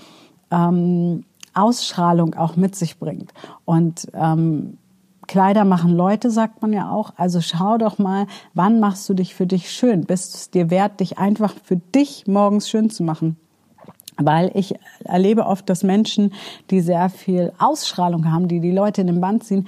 ähm, 0.52 1.24
Ausstrahlung 1.54 2.36
auch 2.36 2.56
mit 2.56 2.76
sich 2.76 3.00
bringt. 3.00 3.34
Und 3.64 4.08
ähm, 4.14 4.78
Kleider 5.28 5.66
machen 5.66 5.96
Leute, 5.96 6.30
sagt 6.30 6.62
man 6.62 6.74
ja 6.74 6.92
auch. 6.92 7.14
Also 7.18 7.42
schau 7.42 7.78
doch 7.78 7.98
mal, 7.98 8.28
wann 8.54 8.80
machst 8.80 9.08
du 9.10 9.14
dich 9.14 9.34
für 9.34 9.48
dich 9.48 9.72
schön? 9.72 10.06
Bist 10.06 10.36
es 10.36 10.52
dir 10.52 10.70
wert, 10.70 11.00
dich 11.00 11.18
einfach 11.18 11.54
für 11.64 11.78
dich 11.78 12.28
morgens 12.28 12.70
schön 12.70 12.90
zu 12.90 13.04
machen? 13.04 13.38
Weil 14.18 14.52
ich 14.54 14.76
erlebe 15.04 15.46
oft, 15.46 15.70
dass 15.70 15.84
Menschen, 15.84 16.34
die 16.70 16.80
sehr 16.80 17.10
viel 17.10 17.52
Ausstrahlung 17.58 18.32
haben, 18.32 18.48
die 18.48 18.60
die 18.60 18.72
Leute 18.72 19.02
in 19.02 19.08
den 19.08 19.20
Band 19.20 19.44
ziehen, 19.44 19.68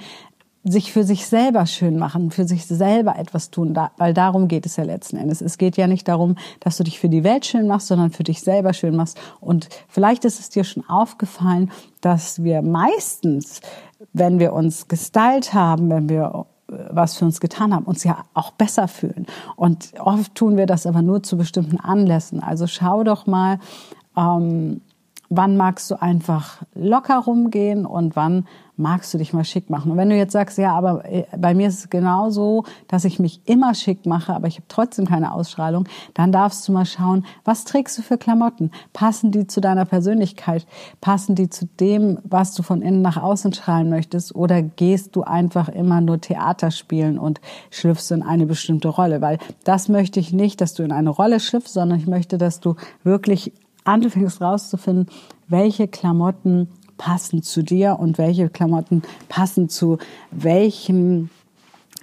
sich 0.70 0.92
für 0.92 1.04
sich 1.04 1.26
selber 1.26 1.66
schön 1.66 1.98
machen, 1.98 2.30
für 2.30 2.46
sich 2.46 2.66
selber 2.66 3.16
etwas 3.16 3.50
tun, 3.50 3.74
da, 3.74 3.90
weil 3.96 4.14
darum 4.14 4.48
geht 4.48 4.66
es 4.66 4.76
ja 4.76 4.84
letzten 4.84 5.16
Endes. 5.16 5.40
Es 5.40 5.58
geht 5.58 5.76
ja 5.76 5.86
nicht 5.86 6.08
darum, 6.08 6.36
dass 6.60 6.76
du 6.76 6.84
dich 6.84 6.98
für 6.98 7.08
die 7.08 7.24
Welt 7.24 7.46
schön 7.46 7.66
machst, 7.66 7.88
sondern 7.88 8.10
für 8.10 8.24
dich 8.24 8.40
selber 8.40 8.72
schön 8.72 8.96
machst. 8.96 9.18
Und 9.40 9.68
vielleicht 9.88 10.24
ist 10.24 10.40
es 10.40 10.50
dir 10.50 10.64
schon 10.64 10.88
aufgefallen, 10.88 11.70
dass 12.00 12.42
wir 12.42 12.62
meistens, 12.62 13.60
wenn 14.12 14.38
wir 14.38 14.52
uns 14.52 14.88
gestylt 14.88 15.54
haben, 15.54 15.90
wenn 15.90 16.08
wir 16.08 16.46
äh, 16.70 16.74
was 16.90 17.16
für 17.16 17.24
uns 17.24 17.40
getan 17.40 17.74
haben, 17.74 17.84
uns 17.84 18.04
ja 18.04 18.24
auch 18.34 18.52
besser 18.52 18.88
fühlen. 18.88 19.26
Und 19.56 19.92
oft 19.98 20.34
tun 20.34 20.56
wir 20.56 20.66
das 20.66 20.86
aber 20.86 21.02
nur 21.02 21.22
zu 21.22 21.36
bestimmten 21.36 21.78
Anlässen. 21.78 22.42
Also 22.42 22.66
schau 22.66 23.04
doch 23.04 23.26
mal, 23.26 23.58
ähm, 24.16 24.80
wann 25.30 25.56
magst 25.56 25.90
du 25.90 26.00
einfach 26.00 26.62
locker 26.74 27.18
rumgehen 27.18 27.86
und 27.86 28.16
wann 28.16 28.46
magst 28.78 29.12
du 29.12 29.18
dich 29.18 29.32
mal 29.32 29.44
schick 29.44 29.68
machen. 29.70 29.90
Und 29.90 29.96
wenn 29.96 30.08
du 30.08 30.16
jetzt 30.16 30.32
sagst, 30.32 30.56
ja, 30.56 30.72
aber 30.72 31.04
äh, 31.04 31.24
bei 31.36 31.52
mir 31.52 31.68
ist 31.68 31.78
es 31.80 31.90
genau 31.90 32.30
so, 32.30 32.64
dass 32.86 33.04
ich 33.04 33.18
mich 33.18 33.40
immer 33.44 33.74
schick 33.74 34.06
mache, 34.06 34.32
aber 34.32 34.46
ich 34.46 34.54
habe 34.54 34.66
trotzdem 34.68 35.06
keine 35.06 35.32
Ausstrahlung, 35.32 35.88
dann 36.14 36.32
darfst 36.32 36.66
du 36.66 36.72
mal 36.72 36.86
schauen, 36.86 37.26
was 37.44 37.64
trägst 37.64 37.98
du 37.98 38.02
für 38.02 38.18
Klamotten? 38.18 38.70
Passen 38.92 39.32
die 39.32 39.46
zu 39.46 39.60
deiner 39.60 39.84
Persönlichkeit? 39.84 40.66
Passen 41.00 41.34
die 41.34 41.50
zu 41.50 41.66
dem, 41.80 42.18
was 42.22 42.54
du 42.54 42.62
von 42.62 42.80
innen 42.80 43.02
nach 43.02 43.16
außen 43.20 43.52
strahlen 43.52 43.90
möchtest? 43.90 44.34
Oder 44.34 44.62
gehst 44.62 45.16
du 45.16 45.24
einfach 45.24 45.68
immer 45.68 46.00
nur 46.00 46.20
Theater 46.20 46.70
spielen 46.70 47.18
und 47.18 47.40
schlüpfst 47.70 48.12
in 48.12 48.22
eine 48.22 48.46
bestimmte 48.46 48.88
Rolle? 48.88 49.20
Weil 49.20 49.38
das 49.64 49.88
möchte 49.88 50.20
ich 50.20 50.32
nicht, 50.32 50.60
dass 50.60 50.74
du 50.74 50.84
in 50.84 50.92
eine 50.92 51.10
Rolle 51.10 51.40
schlüpfst, 51.40 51.72
sondern 51.72 51.98
ich 51.98 52.06
möchte, 52.06 52.38
dass 52.38 52.60
du 52.60 52.76
wirklich 53.02 53.52
anfängst 53.88 54.40
rauszufinden, 54.40 55.06
welche 55.48 55.88
Klamotten 55.88 56.68
passen 56.96 57.42
zu 57.42 57.62
dir 57.62 57.98
und 57.98 58.18
welche 58.18 58.50
Klamotten 58.50 59.02
passen 59.28 59.68
zu 59.68 59.98
welchem 60.30 61.30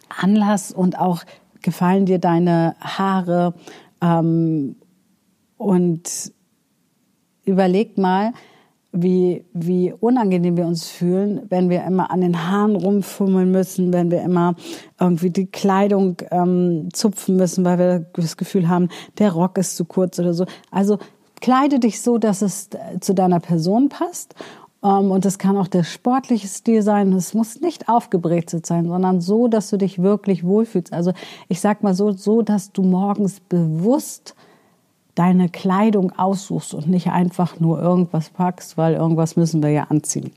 Anlass 0.10 0.72
und 0.72 0.98
auch 0.98 1.24
gefallen 1.62 2.06
dir 2.06 2.20
deine 2.20 2.76
Haare 2.80 3.54
ähm, 4.02 4.76
und 5.58 6.34
überleg 7.44 7.98
mal, 7.98 8.34
wie, 8.98 9.44
wie 9.54 9.94
unangenehm 10.00 10.56
wir 10.56 10.66
uns 10.66 10.90
fühlen, 10.90 11.42
wenn 11.50 11.70
wir 11.70 11.84
immer 11.84 12.12
an 12.12 12.22
den 12.22 12.50
Haaren 12.50 12.78
rumfummeln 12.78 13.52
müssen, 13.52 13.92
wenn 13.92 14.10
wir 14.10 14.22
immer 14.22 14.56
irgendwie 15.00 15.32
die 15.32 15.48
Kleidung 15.48 16.18
ähm, 16.32 16.88
zupfen 16.94 17.36
müssen, 17.36 17.66
weil 17.66 17.78
wir 17.78 18.00
das 18.14 18.38
Gefühl 18.38 18.70
haben, 18.70 18.88
der 19.18 19.34
Rock 19.34 19.58
ist 19.58 19.76
zu 19.76 19.84
kurz 19.84 20.18
oder 20.18 20.34
so. 20.34 20.46
Also 20.72 20.98
kleide 21.42 21.80
dich 21.80 22.02
so, 22.02 22.18
dass 22.18 22.42
es 22.42 22.70
zu 23.02 23.14
deiner 23.14 23.40
Person 23.40 23.90
passt 23.90 24.36
ähm, 24.84 25.12
und 25.12 25.26
es 25.26 25.40
kann 25.40 25.58
auch 25.58 25.68
der 25.68 25.84
sportliche 25.84 26.48
Stil 26.48 26.82
sein. 26.82 27.12
Es 27.14 27.34
muss 27.34 27.60
nicht 27.62 27.90
aufgebrezelt 27.90 28.66
sein, 28.66 28.88
sondern 28.88 29.20
so, 29.20 29.48
dass 29.48 29.70
du 29.70 29.78
dich 29.78 30.02
wirklich 30.02 30.44
wohlfühlst. 30.44 30.94
Also 30.94 31.12
ich 31.50 31.60
sag 31.60 31.84
mal 31.84 31.96
so, 31.96 32.12
so, 32.12 32.42
dass 32.42 32.72
du 32.72 32.84
morgens 32.84 33.40
bewusst 33.40 34.36
deine 35.16 35.50
Kleidung 35.50 36.12
aussuchst 36.12 36.74
und 36.74 36.88
nicht 36.88 37.08
einfach 37.08 37.60
nur 37.60 37.82
irgendwas 37.82 38.30
packst, 38.30 38.78
weil 38.78 38.96
irgendwas 38.96 39.38
müssen 39.38 39.64
wir 39.64 39.70
ja 39.70 39.86
anziehen. 39.86 40.32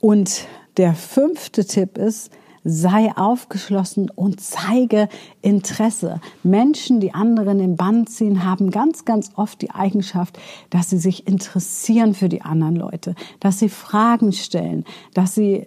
Und 0.00 0.46
der 0.76 0.94
fünfte 0.94 1.64
Tipp 1.64 1.96
ist, 1.96 2.30
sei 2.64 3.12
aufgeschlossen 3.14 4.10
und 4.10 4.40
zeige 4.40 5.08
Interesse. 5.42 6.20
Menschen, 6.42 6.98
die 6.98 7.12
anderen 7.12 7.60
im 7.60 7.76
Bann 7.76 8.06
ziehen, 8.06 8.44
haben 8.44 8.70
ganz, 8.70 9.04
ganz 9.04 9.30
oft 9.36 9.60
die 9.60 9.70
Eigenschaft, 9.70 10.38
dass 10.70 10.90
sie 10.90 10.98
sich 10.98 11.28
interessieren 11.28 12.14
für 12.14 12.30
die 12.30 12.42
anderen 12.42 12.76
Leute, 12.76 13.14
dass 13.38 13.58
sie 13.58 13.68
Fragen 13.68 14.32
stellen, 14.32 14.84
dass 15.12 15.34
sie 15.34 15.52
äh, 15.54 15.66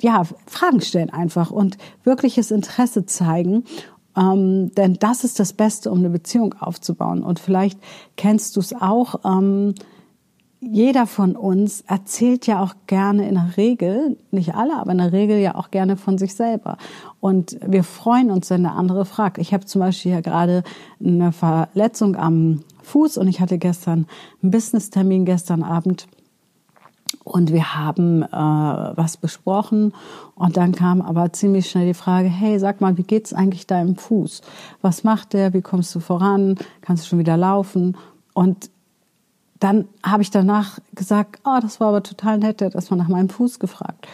ja, 0.00 0.22
Fragen 0.46 0.80
stellen 0.80 1.10
einfach 1.10 1.50
und 1.50 1.76
wirkliches 2.04 2.50
Interesse 2.50 3.06
zeigen. 3.06 3.64
Ähm, 4.16 4.72
denn 4.74 4.94
das 4.94 5.24
ist 5.24 5.40
das 5.40 5.52
Beste, 5.52 5.90
um 5.90 5.98
eine 5.98 6.10
Beziehung 6.10 6.54
aufzubauen. 6.54 7.22
Und 7.22 7.40
vielleicht 7.40 7.78
kennst 8.16 8.56
du 8.56 8.60
es 8.60 8.74
auch. 8.74 9.20
Ähm, 9.24 9.74
jeder 10.60 11.06
von 11.06 11.36
uns 11.36 11.82
erzählt 11.82 12.46
ja 12.46 12.62
auch 12.62 12.74
gerne 12.86 13.28
in 13.28 13.34
der 13.34 13.56
Regel, 13.56 14.16
nicht 14.30 14.54
alle, 14.54 14.76
aber 14.78 14.92
in 14.92 14.98
der 14.98 15.12
Regel 15.12 15.38
ja 15.38 15.54
auch 15.54 15.70
gerne 15.70 15.96
von 15.96 16.18
sich 16.18 16.34
selber. 16.34 16.78
Und 17.20 17.58
wir 17.64 17.84
freuen 17.84 18.30
uns, 18.30 18.50
wenn 18.50 18.62
der 18.62 18.72
andere 18.72 19.04
fragt. 19.04 19.38
Ich 19.38 19.52
habe 19.52 19.66
zum 19.66 19.80
Beispiel 19.80 20.12
ja 20.12 20.20
gerade 20.20 20.64
eine 21.04 21.32
Verletzung 21.32 22.16
am 22.16 22.62
Fuß 22.82 23.18
und 23.18 23.28
ich 23.28 23.40
hatte 23.40 23.58
gestern 23.58 24.06
einen 24.42 24.50
Business-Termin 24.50 25.24
gestern 25.24 25.62
Abend 25.62 26.06
und 27.22 27.52
wir 27.52 27.74
haben 27.74 28.22
äh, 28.22 28.26
was 28.30 29.16
besprochen 29.16 29.92
und 30.36 30.56
dann 30.56 30.72
kam 30.72 31.02
aber 31.02 31.32
ziemlich 31.32 31.68
schnell 31.68 31.86
die 31.86 31.94
Frage, 31.94 32.28
hey, 32.28 32.58
sag 32.58 32.80
mal, 32.80 32.96
wie 32.96 33.02
geht's 33.02 33.32
eigentlich 33.32 33.66
deinem 33.66 33.96
Fuß? 33.96 34.42
Was 34.80 35.04
macht 35.04 35.32
der? 35.32 35.52
Wie 35.52 35.62
kommst 35.62 35.94
du 35.94 36.00
voran? 36.00 36.56
Kannst 36.80 37.04
du 37.04 37.08
schon 37.08 37.18
wieder 37.18 37.36
laufen? 37.36 37.96
Und 38.32 38.70
dann 39.60 39.86
habe 40.02 40.22
ich 40.22 40.30
danach 40.30 40.78
gesagt, 40.94 41.40
oh, 41.44 41.58
das 41.60 41.80
war 41.80 41.88
aber 41.88 42.02
total 42.02 42.38
nett, 42.38 42.60
der 42.60 42.68
hat 42.68 42.74
erstmal 42.74 42.98
nach 42.98 43.08
meinem 43.08 43.28
Fuß 43.28 43.58
gefragt. 43.58 44.06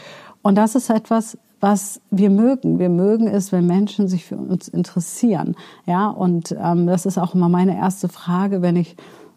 Und 0.43 0.57
das 0.57 0.75
ist 0.75 0.91
etwas, 0.91 1.39
was 1.61 2.01
wir 2.11 2.29
mögen. 2.29 2.81
Wir 2.81 2.89
mögen 2.89 3.29
es, 3.29 3.53
wenn 3.53 3.67
Menschen 3.67 4.09
sich 4.09 4.25
für 4.25 4.37
uns 4.37 4.67
interessieren. 4.67 5.55
Ja, 5.87 6.09
und 6.09 6.57
ähm, 6.61 6.87
das 6.87 7.07
ist 7.07 7.19
auch 7.19 7.35
immer 7.35 7.49
meine 7.49 7.77
erste 7.77 8.09
Frage, 8.09 8.63
wenn 8.63 8.75
ich 8.75 8.97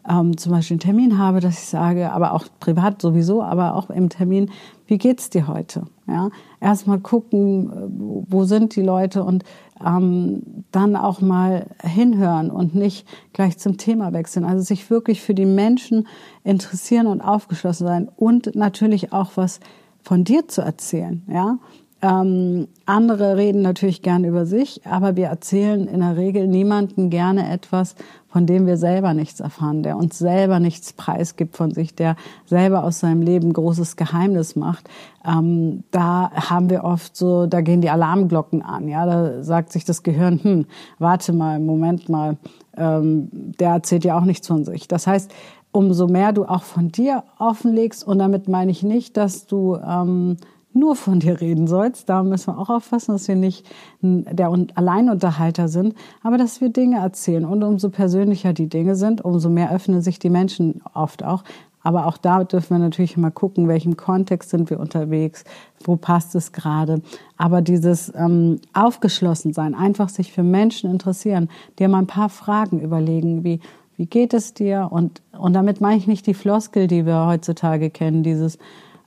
ähm, 0.10 0.38
zum 0.38 0.52
Beispiel 0.52 0.76
einen 0.76 0.80
Termin 0.82 1.18
habe, 1.18 1.40
dass 1.40 1.56
ich 1.56 1.68
sage, 1.68 2.12
aber 2.12 2.34
auch 2.34 2.46
privat 2.60 3.02
sowieso, 3.02 3.42
aber 3.42 3.76
auch 3.76 3.90
im 3.90 4.10
Termin, 4.10 4.52
wie 4.88 4.98
geht's 4.98 5.30
dir 5.30 5.48
heute? 5.48 5.84
Ja, 6.08 6.30
erstmal 6.62 7.00
gucken, 7.00 8.24
wo 8.28 8.44
sind 8.44 8.76
die 8.76 8.84
Leute 8.84 9.24
und 9.24 9.44
ähm, 9.84 10.44
dann 10.72 10.96
auch 10.96 11.22
mal 11.22 11.68
hinhören 11.82 12.52
und 12.52 12.76
nicht 12.76 13.08
gleich 13.34 13.58
zum 13.58 13.78
Thema 13.78 14.14
wechseln. 14.14 14.46
Also 14.46 14.64
sich 14.64 14.90
wirklich 14.90 15.22
für 15.22 15.34
die 15.34 15.46
Menschen 15.46 16.08
interessieren 16.44 17.08
und 17.08 17.22
aufgeschlossen 17.22 17.88
sein 17.88 18.10
und 18.16 18.56
natürlich 18.56 19.14
auch 19.14 19.32
was 19.36 19.60
von 20.02 20.24
dir 20.24 20.48
zu 20.48 20.62
erzählen. 20.62 21.24
Ja, 21.28 21.58
ähm, 22.02 22.68
andere 22.86 23.38
reden 23.38 23.62
natürlich 23.62 24.02
gerne 24.02 24.28
über 24.28 24.46
sich, 24.46 24.86
aber 24.86 25.16
wir 25.16 25.28
erzählen 25.28 25.88
in 25.88 26.02
der 26.02 26.18
Regel 26.18 26.48
niemanden 26.48 27.10
gerne 27.10 27.50
etwas, 27.52 27.96
von 28.28 28.46
dem 28.46 28.68
wir 28.68 28.76
selber 28.76 29.14
nichts 29.14 29.40
erfahren, 29.40 29.82
der 29.82 29.96
uns 29.96 30.20
selber 30.20 30.60
nichts 30.60 30.92
preisgibt 30.92 31.56
von 31.56 31.72
sich, 31.72 31.96
der 31.96 32.18
selber 32.46 32.84
aus 32.84 33.00
seinem 33.00 33.22
Leben 33.22 33.54
großes 33.54 33.96
Geheimnis 33.96 34.58
macht. 34.58 34.90
Ähm, 35.26 35.84
da 35.92 36.32
haben 36.32 36.70
wir 36.70 36.84
oft 36.84 37.16
so, 37.16 37.48
da 37.48 37.62
gehen 37.62 37.80
die 37.80 37.90
Alarmglocken 37.90 38.62
an. 38.62 38.90
Ja, 38.90 39.06
da 39.06 39.42
sagt 39.42 39.72
sich 39.72 39.86
das 39.86 40.04
Gehirn, 40.04 40.40
hm, 40.44 40.66
warte 41.00 41.32
mal, 41.32 41.60
Moment 41.62 42.10
mal, 42.10 42.36
ähm, 42.76 43.30
der 43.32 43.70
erzählt 43.70 44.04
ja 44.04 44.18
auch 44.18 44.26
nichts 44.26 44.48
von 44.48 44.66
sich. 44.66 44.90
Das 44.90 45.08
heißt, 45.08 45.32
umso 45.72 46.08
mehr 46.08 46.34
du 46.34 46.46
auch 46.46 46.64
von 46.64 46.92
dir 46.92 47.24
offenlegst, 47.40 48.06
und 48.06 48.20
damit 48.20 48.50
meine 48.50 48.72
ich 48.72 48.84
nicht, 48.84 49.18
dass 49.18 49.48
du 49.48 49.78
ähm, 49.78 50.38
nur 50.76 50.96
von 50.96 51.20
dir 51.20 51.40
reden 51.42 51.68
sollst. 51.68 52.10
Da 52.10 52.22
müssen 52.22 52.54
wir 52.54 52.60
auch 52.60 52.70
aufpassen, 52.70 53.14
dass 53.14 53.28
wir 53.28 53.36
nicht 53.36 53.66
der 54.02 54.52
Alleinunterhalter 54.76 55.68
sind, 55.68 55.96
aber 56.22 56.38
dass 56.38 56.62
wir 56.62 56.70
Dinge 56.70 56.98
erzählen. 56.98 57.46
Und 57.46 57.64
umso 57.64 57.90
persönlicher 57.90 58.54
die 58.54 58.68
Dinge 58.68 58.96
sind, 58.96 59.24
umso 59.24 59.50
mehr 59.50 59.72
öffnen 59.72 60.02
sich 60.02 60.20
die 60.20 60.30
Menschen 60.30 60.82
oft 60.94 61.24
auch. 61.24 61.44
Aber 61.82 62.08
auch 62.08 62.18
da 62.18 62.44
dürfen 62.44 62.78
wir 62.78 62.80
natürlich 62.80 63.16
mal 63.16 63.30
gucken, 63.30 63.68
welchem 63.68 63.96
Kontext 63.96 64.50
sind 64.50 64.72
wir 64.72 64.80
unterwegs, 64.80 65.44
wo 65.84 65.96
passt 65.98 66.34
es 66.34 66.52
gerade. 66.52 67.02
Aber 67.38 67.62
dieses 67.62 68.12
ähm, 68.16 68.60
aufgeschlossen 68.74 69.54
sein, 69.54 69.76
einfach 69.76 70.10
sich 70.10 70.34
für 70.34 70.42
Menschen 70.42 70.90
interessieren, 70.90 71.48
dir 71.78 71.88
mal 71.88 72.00
ein 72.00 72.08
paar 72.08 72.30
Fragen 72.30 72.82
überlegen, 72.82 73.44
wie 73.44 73.60
wie 73.98 74.08
geht 74.08 74.34
es 74.34 74.54
dir? 74.54 74.90
Und 74.92 75.22
und 75.38 75.54
damit 75.54 75.80
meine 75.80 75.98
ich 75.98 76.08
nicht 76.08 76.26
die 76.28 76.34
Floskel, 76.34 76.88
die 76.88 77.06
wir 77.06 77.28
heutzutage 77.28 77.92
kennen, 77.92 78.24
dieses 78.24 78.58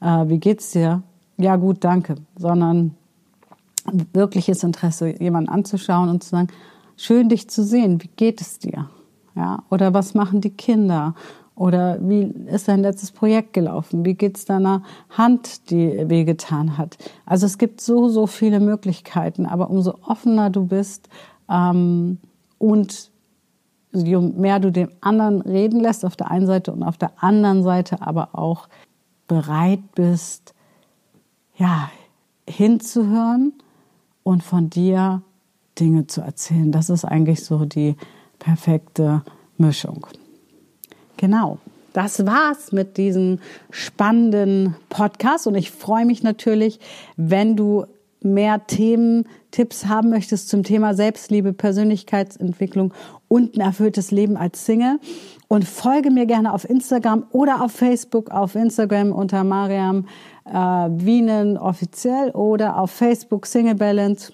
äh, 0.01 0.29
wie 0.29 0.39
geht's 0.39 0.71
dir? 0.71 1.03
Ja 1.39 1.57
gut, 1.57 1.85
danke, 1.85 2.17
sondern 2.37 2.95
wirkliches 4.13 4.63
Interesse, 4.65 5.21
jemanden 5.21 5.49
anzuschauen 5.49 6.09
und 6.09 6.23
zu 6.23 6.31
sagen, 6.31 6.49
schön 6.97 7.29
dich 7.29 7.49
zu 7.49 7.65
sehen, 7.65 8.03
wie 8.03 8.11
geht 8.17 8.41
es 8.41 8.59
dir? 8.59 8.91
Ja, 9.35 9.63
oder 9.71 9.95
was 9.95 10.15
machen 10.15 10.41
die 10.41 10.51
Kinder? 10.51 11.15
Oder 11.55 11.99
wie 12.01 12.23
ist 12.47 12.69
dein 12.69 12.83
letztes 12.83 13.11
Projekt 13.11 13.53
gelaufen? 13.53 14.05
Wie 14.05 14.15
geht's 14.15 14.45
deiner 14.45 14.83
Hand, 15.11 15.71
die 15.71 16.09
wehgetan 16.09 16.79
hat? 16.79 16.99
Also 17.27 17.47
es 17.47 17.59
gibt 17.59 17.81
so, 17.81 18.09
so 18.09 18.27
viele 18.27 18.61
Möglichkeiten, 18.61 19.45
aber 19.47 19.71
umso 19.71 19.99
offener 20.07 20.51
du 20.51 20.67
bist 20.67 21.09
ähm, 21.51 22.19
und 22.59 23.11
je 23.93 24.19
mehr 24.19 24.61
du 24.61 24.71
dem 24.71 24.91
anderen 25.01 25.41
reden 25.41 25.81
lässt 25.81 26.05
auf 26.05 26.15
der 26.15 26.31
einen 26.31 26.47
Seite 26.47 26.73
und 26.73 26.83
auf 26.83 26.97
der 26.97 27.13
anderen 27.23 27.63
Seite 27.63 28.03
aber 28.03 28.37
auch 28.37 28.69
bereit 29.27 29.81
bist, 29.95 30.55
ja, 31.59 31.91
hinzuhören 32.49 33.53
und 34.23 34.43
von 34.43 34.71
dir 34.71 35.23
Dinge 35.79 36.07
zu 36.07 36.21
erzählen. 36.23 36.73
Das 36.73 36.89
ist 36.89 37.05
eigentlich 37.05 37.45
so 37.45 37.65
die 37.65 37.97
perfekte 38.39 39.23
Mischung. 39.59 40.07
Genau. 41.17 41.59
Das 41.93 42.25
war's 42.27 42.71
mit 42.71 42.97
diesem 42.97 43.41
spannenden 43.71 44.77
Podcast 44.89 45.47
und 45.47 45.55
ich 45.57 45.71
freue 45.71 46.07
mich 46.07 46.23
natürlich, 46.23 46.79
wenn 47.17 47.57
du 47.57 47.87
mehr 48.21 48.67
Themen, 48.67 49.27
Tipps 49.51 49.87
haben 49.87 50.11
möchtest 50.11 50.49
zum 50.49 50.63
Thema 50.63 50.95
Selbstliebe, 50.95 51.53
Persönlichkeitsentwicklung 51.53 52.93
und 53.29 53.57
ein 53.57 53.61
erfülltes 53.61 54.11
Leben 54.11 54.37
als 54.37 54.65
Single. 54.67 54.99
Und 55.49 55.65
folge 55.65 56.11
mir 56.11 56.27
gerne 56.27 56.53
auf 56.53 56.69
Instagram 56.69 57.25
oder 57.33 57.63
auf 57.65 57.73
Facebook, 57.73 58.31
auf 58.31 58.55
Instagram 58.55 59.13
unter 59.13 59.45
Mariam 59.45 60.07
äh, 60.49 60.55
Wienen 60.55 61.57
offiziell 61.57 62.31
oder 62.31 62.79
auf 62.79 62.91
Facebook 62.91 63.47
Single 63.47 63.75
Balance. 63.75 64.33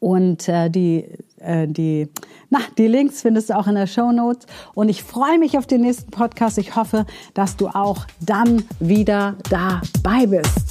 Und 0.00 0.48
äh, 0.48 0.70
die, 0.70 1.06
äh, 1.38 1.66
die, 1.66 2.08
na, 2.50 2.60
die 2.76 2.86
Links 2.86 3.22
findest 3.22 3.50
du 3.50 3.56
auch 3.56 3.66
in 3.66 3.74
der 3.74 3.86
Show 3.86 4.12
Notes. 4.12 4.46
Und 4.74 4.88
ich 4.88 5.02
freue 5.02 5.38
mich 5.38 5.58
auf 5.58 5.66
den 5.66 5.80
nächsten 5.80 6.10
Podcast. 6.10 6.58
Ich 6.58 6.76
hoffe, 6.76 7.04
dass 7.34 7.56
du 7.56 7.68
auch 7.68 8.06
dann 8.20 8.62
wieder 8.78 9.36
dabei 9.50 10.26
bist. 10.26 10.67